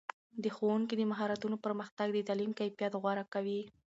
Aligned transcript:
د 0.43 0.45
ښوونکو 0.55 0.93
د 0.97 1.01
مهارتونو 1.11 1.55
پرمختګ 1.65 2.07
د 2.13 2.19
تعلیم 2.27 2.51
کیفیت 2.59 2.93
غوره 3.01 3.25
کوي. 3.33 3.61